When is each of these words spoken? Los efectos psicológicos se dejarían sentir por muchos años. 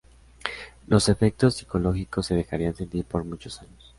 Los 0.87 1.09
efectos 1.09 1.57
psicológicos 1.57 2.25
se 2.25 2.33
dejarían 2.33 2.73
sentir 2.75 3.05
por 3.05 3.23
muchos 3.23 3.61
años. 3.61 3.87